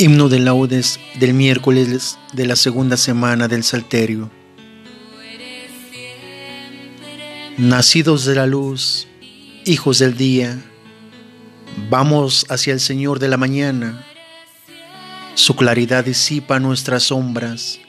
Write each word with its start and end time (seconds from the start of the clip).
Himno 0.00 0.28
de 0.28 0.38
laudes 0.38 1.00
del 1.18 1.34
miércoles 1.34 2.20
de 2.32 2.46
la 2.46 2.54
segunda 2.54 2.96
semana 2.96 3.48
del 3.48 3.64
Salterio. 3.64 4.30
Nacidos 7.56 8.24
de 8.24 8.36
la 8.36 8.46
luz, 8.46 9.08
hijos 9.64 9.98
del 9.98 10.16
día, 10.16 10.56
vamos 11.90 12.46
hacia 12.48 12.74
el 12.74 12.78
Señor 12.78 13.18
de 13.18 13.26
la 13.26 13.38
mañana. 13.38 14.06
Su 15.34 15.56
claridad 15.56 16.04
disipa 16.04 16.60
nuestras 16.60 17.02
sombras 17.02 17.80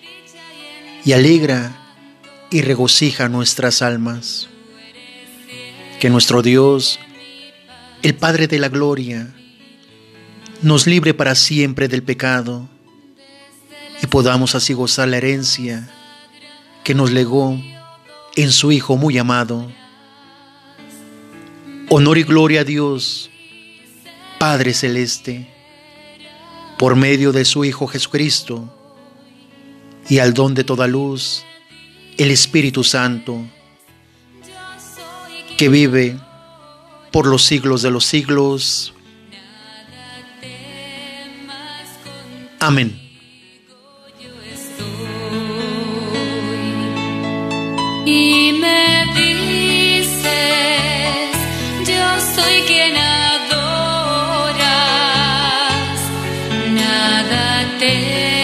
y 1.05 1.11
alegra 1.11 1.77
y 2.49 2.63
regocija 2.63 3.29
nuestras 3.29 3.83
almas. 3.83 4.49
Que 5.99 6.09
nuestro 6.09 6.41
Dios, 6.41 6.99
el 8.01 8.15
Padre 8.15 8.47
de 8.47 8.57
la 8.57 8.69
Gloria, 8.69 9.31
nos 10.61 10.87
libre 10.87 11.13
para 11.13 11.35
siempre 11.35 11.87
del 11.87 12.03
pecado 12.03 12.67
y 14.01 14.07
podamos 14.07 14.55
así 14.55 14.73
gozar 14.73 15.07
la 15.07 15.17
herencia 15.17 15.89
que 16.83 16.93
nos 16.93 17.11
legó 17.11 17.57
en 18.35 18.51
su 18.51 18.71
Hijo 18.71 18.97
muy 18.97 19.17
amado. 19.17 19.71
Honor 21.89 22.17
y 22.17 22.23
gloria 22.23 22.61
a 22.61 22.63
Dios, 22.63 23.29
Padre 24.37 24.73
Celeste, 24.73 25.49
por 26.77 26.95
medio 26.95 27.31
de 27.31 27.45
su 27.45 27.65
Hijo 27.65 27.87
Jesucristo, 27.87 28.73
y 30.07 30.19
al 30.19 30.33
don 30.33 30.53
de 30.53 30.63
toda 30.63 30.87
luz, 30.87 31.43
el 32.17 32.31
Espíritu 32.31 32.83
Santo, 32.83 33.45
que 35.57 35.69
vive 35.69 36.17
por 37.11 37.27
los 37.27 37.43
siglos 37.43 37.81
de 37.81 37.91
los 37.91 38.05
siglos. 38.05 38.93
Amén. 42.59 42.93
Y 48.05 48.51
me 48.59 49.05
dices, 49.15 50.23
yo 51.87 52.19
soy 52.35 52.61
quien 52.67 52.95
adoras, 52.97 53.59
nada 56.73 57.77
te... 57.79 58.38